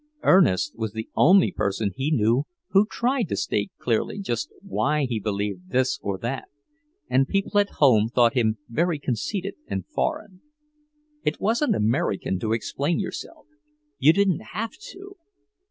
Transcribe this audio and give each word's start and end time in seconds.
Ernest 0.23 0.75
was 0.75 0.93
the 0.93 1.07
only 1.15 1.51
person 1.51 1.91
he 1.95 2.09
knew 2.09 2.47
who 2.69 2.87
tried 2.87 3.29
to 3.29 3.35
state 3.35 3.71
clearly 3.77 4.17
just 4.19 4.51
why 4.63 5.05
he 5.05 5.19
believed 5.19 5.69
this 5.69 5.99
or 6.01 6.17
that; 6.17 6.45
and 7.07 7.27
people 7.27 7.59
at 7.59 7.69
home 7.77 8.09
thought 8.09 8.33
him 8.33 8.57
very 8.67 8.97
conceited 8.97 9.53
and 9.67 9.85
foreign. 9.85 10.41
It 11.23 11.39
wasn't 11.39 11.75
American 11.75 12.39
to 12.39 12.51
explain 12.51 12.99
yourself; 12.99 13.45
you 13.99 14.11
didn't 14.11 14.39
have 14.41 14.71
to! 14.89 15.17